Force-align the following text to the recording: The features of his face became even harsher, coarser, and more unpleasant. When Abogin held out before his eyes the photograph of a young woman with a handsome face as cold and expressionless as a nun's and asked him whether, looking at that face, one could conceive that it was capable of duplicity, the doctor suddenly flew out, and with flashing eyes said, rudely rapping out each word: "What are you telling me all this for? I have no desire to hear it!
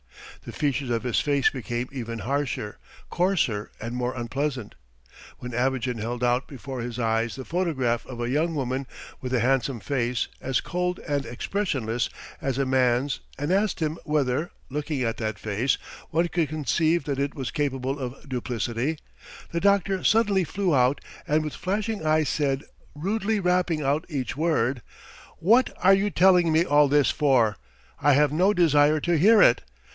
The 0.45 0.51
features 0.51 0.89
of 0.89 1.03
his 1.03 1.19
face 1.19 1.51
became 1.51 1.87
even 1.91 2.17
harsher, 2.17 2.79
coarser, 3.11 3.69
and 3.79 3.93
more 3.95 4.15
unpleasant. 4.15 4.73
When 5.37 5.53
Abogin 5.53 5.99
held 5.99 6.23
out 6.23 6.47
before 6.47 6.81
his 6.81 6.97
eyes 6.97 7.35
the 7.35 7.45
photograph 7.45 8.07
of 8.07 8.19
a 8.19 8.27
young 8.31 8.55
woman 8.55 8.87
with 9.21 9.31
a 9.35 9.39
handsome 9.39 9.79
face 9.79 10.27
as 10.41 10.59
cold 10.59 10.97
and 11.07 11.27
expressionless 11.27 12.09
as 12.41 12.57
a 12.57 12.65
nun's 12.65 13.19
and 13.37 13.51
asked 13.51 13.79
him 13.79 13.99
whether, 14.03 14.49
looking 14.71 15.03
at 15.03 15.17
that 15.17 15.37
face, 15.37 15.77
one 16.09 16.27
could 16.29 16.49
conceive 16.49 17.03
that 17.03 17.19
it 17.19 17.35
was 17.35 17.51
capable 17.51 17.99
of 17.99 18.27
duplicity, 18.27 18.97
the 19.51 19.59
doctor 19.59 20.03
suddenly 20.03 20.43
flew 20.43 20.73
out, 20.73 20.99
and 21.27 21.43
with 21.43 21.53
flashing 21.53 22.03
eyes 22.03 22.27
said, 22.29 22.63
rudely 22.95 23.39
rapping 23.39 23.83
out 23.83 24.05
each 24.09 24.35
word: 24.35 24.81
"What 25.37 25.69
are 25.77 25.93
you 25.93 26.09
telling 26.09 26.51
me 26.51 26.65
all 26.65 26.87
this 26.87 27.11
for? 27.11 27.57
I 28.01 28.13
have 28.13 28.31
no 28.33 28.51
desire 28.51 28.99
to 29.01 29.19
hear 29.19 29.39
it! 29.43 29.61